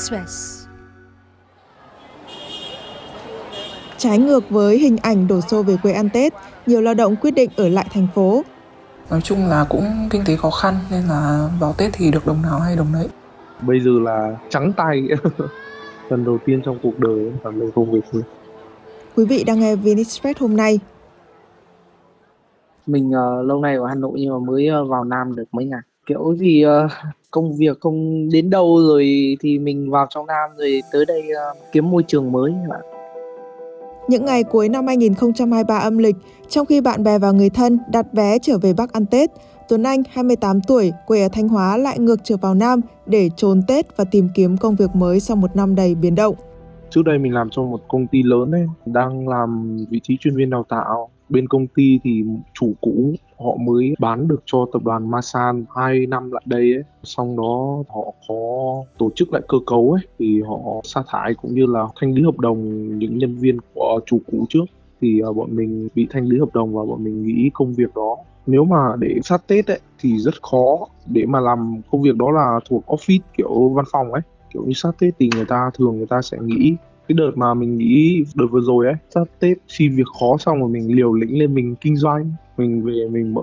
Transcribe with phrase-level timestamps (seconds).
[0.00, 0.66] Express.
[3.96, 6.32] Trái ngược với hình ảnh đổ xô về quê ăn Tết,
[6.66, 8.42] nhiều lao động quyết định ở lại thành phố.
[9.10, 12.42] Nói chung là cũng kinh tế khó khăn nên là vào Tết thì được đồng
[12.42, 13.08] nào hay đồng đấy.
[13.60, 15.08] Bây giờ là trắng tay.
[16.08, 18.20] Lần đầu tiên trong cuộc đời mà mình không về quê.
[19.16, 20.80] Quý vị đang nghe Vinexpress hôm nay.
[22.86, 25.64] Mình uh, lâu nay ở Hà Nội nhưng mà mới uh, vào Nam được mấy
[25.64, 25.80] ngày.
[26.06, 26.90] Kiểu gì uh,
[27.30, 31.58] công việc không đến đâu rồi thì mình vào trong Nam rồi tới đây uh,
[31.72, 32.80] kiếm môi trường mới bạn.
[34.08, 36.16] Những ngày cuối năm 2023 âm lịch,
[36.48, 39.30] trong khi bạn bè và người thân đặt vé trở về Bắc ăn Tết,
[39.68, 43.62] Tuấn Anh, 28 tuổi, quê ở Thanh Hóa lại ngược trở vào Nam để trốn
[43.68, 46.34] Tết và tìm kiếm công việc mới sau một năm đầy biến động.
[46.90, 50.36] Trước đây mình làm cho một công ty lớn ấy, đang làm vị trí chuyên
[50.36, 51.10] viên đào tạo.
[51.28, 56.06] Bên công ty thì chủ cũ họ mới bán được cho tập đoàn Masan 2
[56.06, 56.82] năm lại đây ấy.
[57.02, 58.34] Xong đó họ có
[58.98, 62.22] tổ chức lại cơ cấu ấy thì họ sa thải cũng như là thanh lý
[62.22, 64.64] hợp đồng những nhân viên của chủ cũ trước
[65.00, 67.94] thì à, bọn mình bị thanh lý hợp đồng và bọn mình nghĩ công việc
[67.94, 68.16] đó
[68.46, 72.30] nếu mà để sát Tết ấy thì rất khó để mà làm công việc đó
[72.30, 75.96] là thuộc office kiểu văn phòng ấy kiểu như sát Tết thì người ta thường
[75.96, 76.76] người ta sẽ nghĩ
[77.08, 80.60] cái đợt mà mình nghĩ đợt vừa rồi ấy, sát Tết xin việc khó xong
[80.60, 82.32] rồi mình liều lĩnh lên mình kinh doanh.
[82.56, 83.42] Mình về mình mở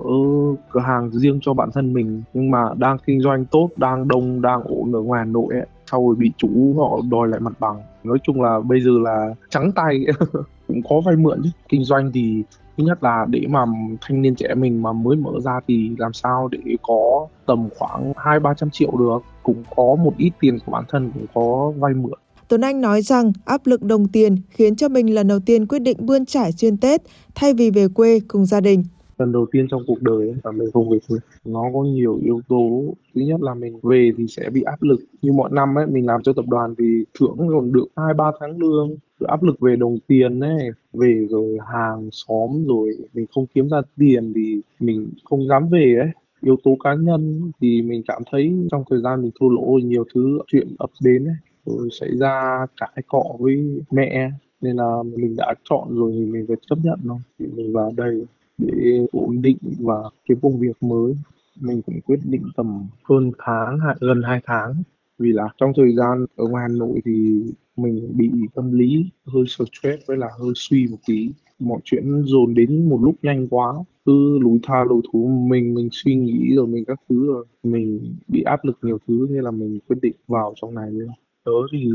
[0.72, 2.24] cửa hàng riêng cho bản thân mình.
[2.34, 5.66] Nhưng mà đang kinh doanh tốt, đang đông, đang ổn ở ngoài Hà Nội ấy,
[5.92, 7.82] sau rồi bị chủ họ đòi lại mặt bằng.
[8.04, 10.06] Nói chung là bây giờ là trắng tay.
[10.68, 11.50] cũng có vay mượn chứ.
[11.70, 12.44] Kinh doanh thì
[12.78, 13.66] thứ nhất là để mà
[14.02, 18.14] thanh niên trẻ mình mà mới mở ra thì làm sao để có tầm khoảng
[18.18, 19.20] hai, ba trăm triệu được.
[19.44, 22.20] Cũng có một ít tiền của bản thân cũng có vay mượn.
[22.48, 25.80] Tuấn Anh nói rằng áp lực đồng tiền khiến cho mình lần đầu tiên quyết
[25.80, 27.02] định bươn trải xuyên Tết
[27.36, 28.84] thay vì về quê cùng gia đình
[29.18, 31.20] lần đầu tiên trong cuộc đời ấy, và mình không về quê.
[31.46, 32.84] Nó có nhiều yếu tố.
[33.16, 36.06] Thứ nhất là mình về thì sẽ bị áp lực như mọi năm ấy mình
[36.06, 38.90] làm cho tập đoàn thì thưởng còn được hai ba tháng lương.
[39.20, 43.70] Rồi áp lực về đồng tiền ấy về rồi hàng xóm rồi mình không kiếm
[43.70, 46.10] ra tiền thì mình không dám về ấy.
[46.42, 50.06] Yếu tố cá nhân thì mình cảm thấy trong thời gian mình thua lỗ nhiều
[50.16, 51.36] thứ chuyện ập đến ấy
[51.66, 54.32] rồi xảy ra cãi cọ với mẹ.
[54.62, 57.18] Nên là mình đã chọn rồi thì mình phải chấp nhận thôi.
[57.40, 58.26] Thì mình vào đây
[58.58, 59.96] để ổn định và
[60.26, 61.14] kiếm công việc mới.
[61.62, 64.74] Mình cũng quyết định tầm hơn tháng gần hai tháng.
[65.20, 67.44] Vì là trong thời gian ở ngoài Hà Nội thì
[67.78, 71.30] mình bị tâm lý hơi stress với là hơi suy một tí.
[71.60, 73.74] Mọi chuyện dồn đến một lúc nhanh quá,
[74.06, 78.16] cứ lùi tha lùi thú, mình mình suy nghĩ rồi mình các thứ rồi, mình
[78.28, 81.10] bị áp lực nhiều thứ nên là mình quyết định vào trong này luôn.
[81.46, 81.90] Tớ thì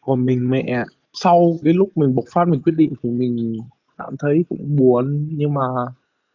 [0.00, 3.58] còn mình mẹ, sau cái lúc mình bộc phát mình quyết định thì mình
[3.98, 5.62] cảm thấy cũng buồn, nhưng mà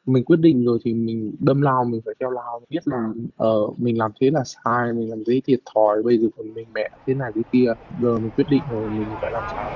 [0.08, 3.60] mình quyết định rồi thì mình đâm lao mình phải theo lao biết là ờ
[3.60, 6.68] uh, mình làm thế là sai mình làm thế thiệt thòi bây giờ còn mình
[6.74, 7.66] mẹ thế này thế kia
[8.02, 9.72] giờ mình quyết định rồi mình phải làm sao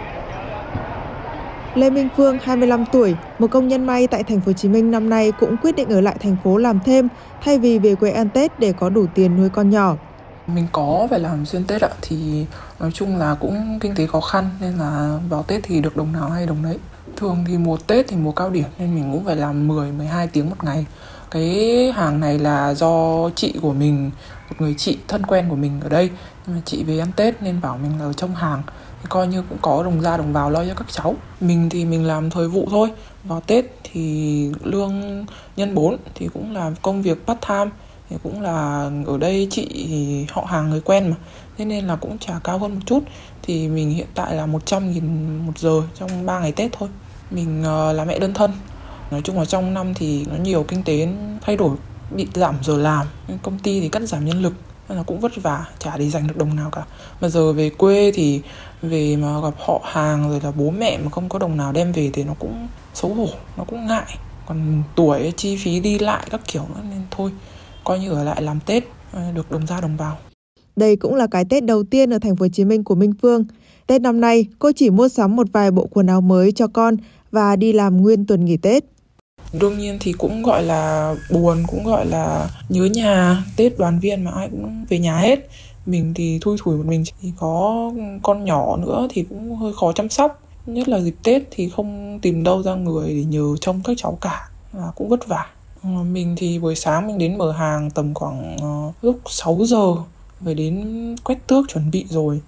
[1.75, 4.91] Lê Minh Phương, 25 tuổi, một công nhân may tại thành phố Hồ Chí Minh
[4.91, 7.07] năm nay cũng quyết định ở lại thành phố làm thêm
[7.41, 9.95] thay vì về quê ăn Tết để có đủ tiền nuôi con nhỏ.
[10.47, 12.45] Mình có phải làm xuyên Tết ạ thì
[12.79, 16.13] nói chung là cũng kinh tế khó khăn nên là vào Tết thì được đồng
[16.13, 16.77] nào hay đồng đấy.
[17.15, 20.27] Thường thì mùa Tết thì mùa cao điểm nên mình cũng phải làm 10 12
[20.27, 20.85] tiếng một ngày.
[21.31, 24.11] Cái hàng này là do chị của mình,
[24.49, 26.09] một người chị thân quen của mình ở đây.
[26.45, 28.61] Nhưng mà chị về ăn Tết nên bảo mình là ở trong hàng.
[29.01, 31.15] Thì coi như cũng có đồng ra đồng vào lo cho các cháu.
[31.41, 32.89] Mình thì mình làm thời vụ thôi.
[33.23, 37.69] Vào tết thì lương nhân 4 thì cũng là công việc part time
[38.11, 41.15] thì cũng là ở đây chị thì họ hàng người quen mà.
[41.57, 43.03] Thế nên là cũng trả cao hơn một chút.
[43.41, 46.89] Thì mình hiện tại là 100 nghìn một giờ trong 3 ngày Tết thôi.
[47.31, 48.51] Mình ờ, là mẹ đơn thân.
[49.11, 51.07] Nói chung là trong năm thì nó nhiều kinh tế
[51.41, 51.75] thay đổi,
[52.15, 53.07] bị giảm giờ làm.
[53.43, 54.53] Công ty thì cắt giảm nhân lực.
[54.89, 56.83] Nên là cũng vất vả, chả để dành được đồng nào cả.
[57.21, 58.41] Mà giờ về quê thì
[58.81, 61.91] về mà gặp họ hàng rồi là bố mẹ mà không có đồng nào đem
[61.91, 63.27] về thì nó cũng xấu hổ,
[63.57, 64.17] nó cũng ngại.
[64.45, 67.31] Còn tuổi chi phí đi lại các kiểu nữa, nên thôi
[67.83, 70.17] coi như ở lại làm tết ờ, được đồng ra đồng vào
[70.75, 73.13] đây cũng là cái Tết đầu tiên ở thành phố Hồ Chí Minh của Minh
[73.21, 73.45] Phương.
[73.87, 76.97] Tết năm nay, cô chỉ mua sắm một vài bộ quần áo mới cho con
[77.31, 78.83] và đi làm nguyên tuần nghỉ Tết.
[79.59, 84.23] Đương nhiên thì cũng gọi là buồn, cũng gọi là nhớ nhà, Tết đoàn viên
[84.23, 85.47] mà ai cũng về nhà hết.
[85.85, 87.91] Mình thì thui thủi một mình thì có
[88.23, 90.41] con nhỏ nữa thì cũng hơi khó chăm sóc.
[90.65, 94.17] Nhất là dịp Tết thì không tìm đâu ra người để nhờ trông các cháu
[94.21, 95.45] cả, và cũng vất vả.
[95.83, 99.95] Ờ, mình thì buổi sáng mình đến mở hàng tầm khoảng uh, lúc 6 giờ
[100.45, 102.41] phải đến quét tước chuẩn bị rồi.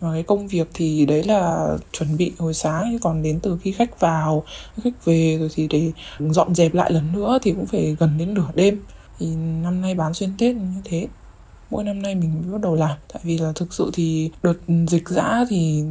[0.00, 3.58] Và cái công việc thì đấy là chuẩn bị hồi sáng chứ còn đến từ
[3.62, 4.44] khi khách vào
[4.84, 8.34] khách về rồi thì để dọn dẹp lại lần nữa thì cũng phải gần đến
[8.34, 8.80] nửa đêm.
[9.18, 11.06] Thì năm nay bán xuyên tết như thế
[11.70, 12.96] mỗi năm nay mình mới bắt đầu làm.
[13.12, 14.54] Tại vì là thực sự thì đợt
[14.88, 15.82] dịch giã thì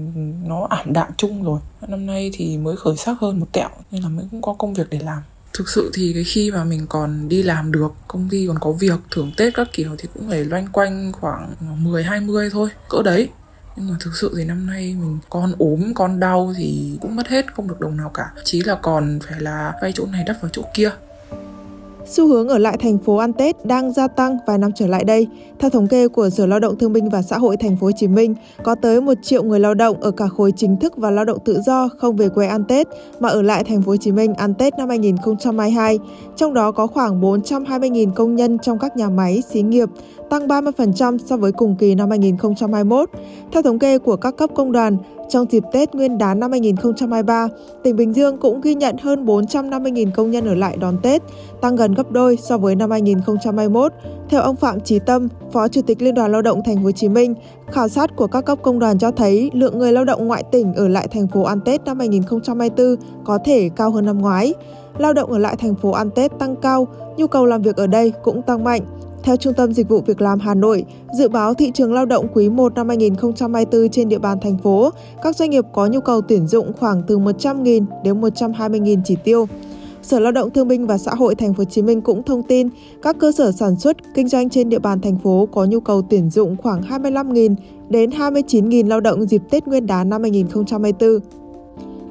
[0.46, 1.60] nó ảm đạm chung rồi.
[1.88, 4.74] Năm nay thì mới khởi sắc hơn một tẹo nên là mới cũng có công
[4.74, 5.22] việc để làm
[5.58, 8.72] thực sự thì cái khi mà mình còn đi làm được, công ty còn có
[8.72, 13.02] việc, thưởng tết các kiểu thì cũng phải loanh quanh khoảng 10 20 thôi, cỡ
[13.04, 13.30] đấy.
[13.76, 17.28] Nhưng mà thực sự thì năm nay mình con ốm, con đau thì cũng mất
[17.28, 18.32] hết, không được đồng nào cả.
[18.44, 20.92] Chỉ là còn phải là vay chỗ này đắp vào chỗ kia.
[22.08, 25.04] Xu hướng ở lại thành phố ăn Tết đang gia tăng vài năm trở lại
[25.04, 25.28] đây.
[25.60, 27.92] Theo thống kê của Sở Lao động Thương binh và Xã hội thành phố Hồ
[27.92, 31.12] Chí Minh, có tới 1 triệu người lao động ở cả khối chính thức và
[31.12, 32.88] lao động tự do không về quê ăn Tết
[33.20, 36.00] mà ở lại thành phố Hồ Chí Minh ăn Tết năm 2022.
[36.36, 39.90] Trong đó có khoảng 420.000 công nhân trong các nhà máy, xí nghiệp,
[40.30, 43.10] tăng 30% so với cùng kỳ năm 2021.
[43.52, 44.98] Theo thống kê của các cấp công đoàn,
[45.30, 47.48] trong dịp Tết Nguyên đán năm 2023,
[47.84, 51.22] tỉnh Bình Dương cũng ghi nhận hơn 450.000 công nhân ở lại đón Tết,
[51.62, 53.94] tăng gần gấp đôi so với năm 2021.
[54.30, 56.92] Theo ông Phạm Chí Tâm, Phó Chủ tịch Liên đoàn Lao động Thành phố Hồ
[56.92, 57.34] Chí Minh,
[57.68, 60.74] khảo sát của các cấp công đoàn cho thấy lượng người lao động ngoại tỉnh
[60.74, 64.54] ở lại thành phố ăn Tết năm 2024 có thể cao hơn năm ngoái.
[64.98, 66.88] Lao động ở lại thành phố ăn Tết tăng cao,
[67.18, 68.82] nhu cầu làm việc ở đây cũng tăng mạnh.
[69.26, 70.86] Theo Trung tâm Dịch vụ Việc làm Hà Nội,
[71.18, 74.90] dự báo thị trường lao động quý 1 năm 2024 trên địa bàn thành phố,
[75.24, 79.48] các doanh nghiệp có nhu cầu tuyển dụng khoảng từ 100.000 đến 120.000 chỉ tiêu.
[80.02, 82.44] Sở Lao động Thương binh và Xã hội Thành phố Hồ Chí Minh cũng thông
[82.44, 82.70] tin
[83.02, 86.02] các cơ sở sản xuất kinh doanh trên địa bàn thành phố có nhu cầu
[86.10, 87.56] tuyển dụng khoảng 25.000
[87.90, 91.20] đến 29.000 lao động dịp Tết Nguyên đán năm 2024.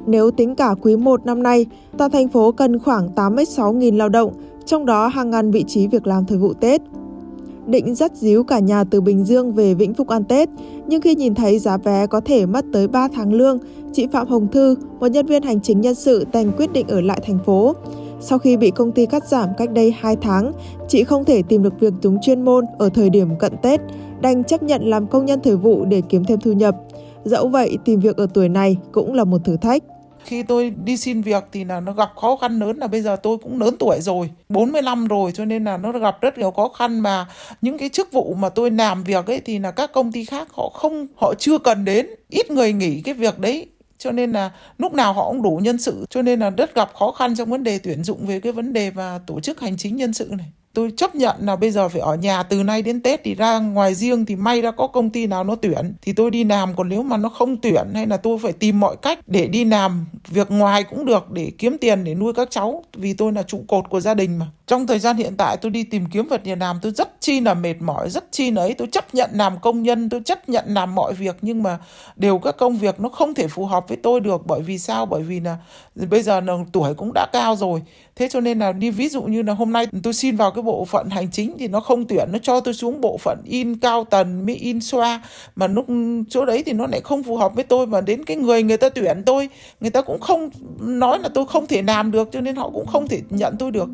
[0.06, 1.66] Nếu tính cả quý 1 năm nay,
[1.98, 4.32] toàn thành phố cần khoảng 86.000 lao động,
[4.66, 6.82] trong đó hàng ngàn vị trí việc làm thời vụ Tết
[7.66, 10.48] định dắt díu cả nhà từ Bình Dương về Vĩnh Phúc ăn Tết,
[10.86, 13.58] nhưng khi nhìn thấy giá vé có thể mất tới 3 tháng lương,
[13.92, 17.00] chị Phạm Hồng Thư, một nhân viên hành chính nhân sự đành quyết định ở
[17.00, 17.74] lại thành phố.
[18.20, 20.52] Sau khi bị công ty cắt giảm cách đây 2 tháng,
[20.88, 23.80] chị không thể tìm được việc đúng chuyên môn ở thời điểm cận Tết,
[24.20, 26.76] đành chấp nhận làm công nhân thời vụ để kiếm thêm thu nhập.
[27.24, 29.82] Dẫu vậy, tìm việc ở tuổi này cũng là một thử thách
[30.24, 33.16] khi tôi đi xin việc thì là nó gặp khó khăn lớn là bây giờ
[33.16, 36.68] tôi cũng lớn tuổi rồi 45 rồi, cho nên là nó gặp rất nhiều khó
[36.68, 37.26] khăn mà
[37.60, 40.48] những cái chức vụ mà tôi làm việc ấy thì là các công ty khác
[40.52, 43.66] họ không, họ chưa cần đến, ít người nghỉ cái việc đấy.
[43.98, 46.90] Cho nên là lúc nào họ cũng đủ nhân sự, cho nên là rất gặp
[46.94, 49.76] khó khăn trong vấn đề tuyển dụng về cái vấn đề và tổ chức hành
[49.76, 52.82] chính nhân sự này tôi chấp nhận là bây giờ phải ở nhà từ nay
[52.82, 55.94] đến Tết thì ra ngoài riêng thì may ra có công ty nào nó tuyển,
[56.02, 56.76] thì tôi đi làm.
[56.76, 59.64] Còn nếu mà nó không tuyển hay là tôi phải tìm mọi cách để đi
[59.64, 63.42] làm, việc ngoài cũng được để kiếm tiền để nuôi các cháu, vì tôi là
[63.42, 64.46] trụ cột của gia đình mà.
[64.66, 67.40] Trong thời gian hiện tại tôi đi tìm kiếm vật việc làm, tôi rất chi
[67.40, 70.64] là mệt mỏi, rất chi nấy tôi chấp nhận làm công nhân, tôi chấp nhận
[70.66, 71.78] làm mọi việc, nhưng mà
[72.16, 74.46] đều các công việc nó không thể phù hợp với tôi được.
[74.46, 75.06] Bởi vì sao?
[75.06, 75.56] Bởi vì là
[75.94, 77.82] bây giờ là tuổi cũng đã cao rồi
[78.16, 80.62] thế cho nên là đi ví dụ như là hôm nay tôi xin vào cái
[80.62, 83.76] bộ phận hành chính thì nó không tuyển nó cho tôi xuống bộ phận in
[83.76, 85.22] cao tần mới in xoa
[85.56, 85.86] mà lúc
[86.28, 88.76] chỗ đấy thì nó lại không phù hợp với tôi mà đến cái người người
[88.76, 89.48] ta tuyển tôi
[89.80, 90.50] người ta cũng không
[90.80, 93.70] nói là tôi không thể làm được cho nên họ cũng không thể nhận tôi
[93.70, 93.88] được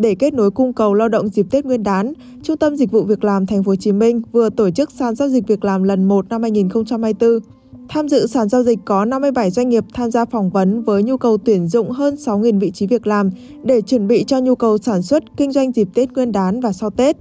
[0.00, 3.02] để kết nối cung cầu lao động dịp Tết Nguyên đán, Trung tâm Dịch vụ
[3.02, 5.82] Việc làm Thành phố Hồ Chí Minh vừa tổ chức sàn giao dịch việc làm
[5.82, 7.59] lần 1 năm 2024.
[7.92, 11.16] Tham dự sàn giao dịch có 57 doanh nghiệp tham gia phỏng vấn với nhu
[11.16, 13.30] cầu tuyển dụng hơn 6.000 vị trí việc làm
[13.62, 16.72] để chuẩn bị cho nhu cầu sản xuất, kinh doanh dịp Tết Nguyên đán và
[16.72, 17.16] sau Tết.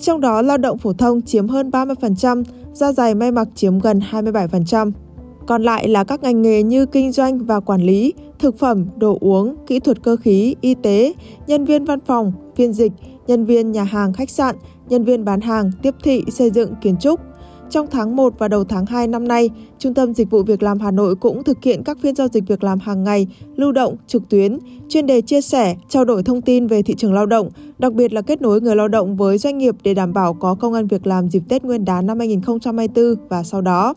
[0.00, 4.00] Trong đó, lao động phổ thông chiếm hơn 30%, da dày may mặc chiếm gần
[4.10, 4.92] 27%.
[5.46, 9.18] Còn lại là các ngành nghề như kinh doanh và quản lý, thực phẩm, đồ
[9.20, 11.12] uống, kỹ thuật cơ khí, y tế,
[11.46, 12.92] nhân viên văn phòng, phiên dịch,
[13.26, 14.56] nhân viên nhà hàng khách sạn,
[14.88, 17.20] nhân viên bán hàng, tiếp thị, xây dựng, kiến trúc.
[17.72, 20.80] Trong tháng 1 và đầu tháng 2 năm nay, Trung tâm Dịch vụ Việc làm
[20.80, 23.26] Hà Nội cũng thực hiện các phiên giao dịch việc làm hàng ngày,
[23.56, 27.14] lưu động, trực tuyến, chuyên đề chia sẻ, trao đổi thông tin về thị trường
[27.14, 30.12] lao động, đặc biệt là kết nối người lao động với doanh nghiệp để đảm
[30.12, 33.94] bảo có công an việc làm dịp Tết Nguyên đán năm 2024 và sau đó.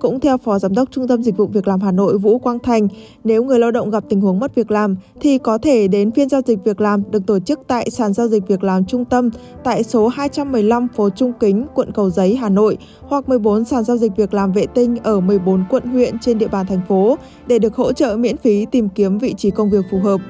[0.00, 2.58] Cũng theo Phó Giám đốc Trung tâm Dịch vụ Việc làm Hà Nội Vũ Quang
[2.58, 2.88] Thành,
[3.24, 6.28] nếu người lao động gặp tình huống mất việc làm thì có thể đến phiên
[6.28, 9.30] giao dịch việc làm được tổ chức tại sàn giao dịch việc làm trung tâm
[9.64, 13.96] tại số 215 phố Trung Kính, quận Cầu Giấy, Hà Nội hoặc 14 sàn giao
[13.96, 17.58] dịch việc làm vệ tinh ở 14 quận huyện trên địa bàn thành phố để
[17.58, 20.20] được hỗ trợ miễn phí tìm kiếm vị trí công việc phù hợp.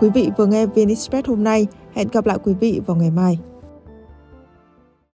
[0.00, 1.66] Quý vị vừa nghe VN Express hôm nay.
[1.94, 3.38] Hẹn gặp lại quý vị vào ngày mai.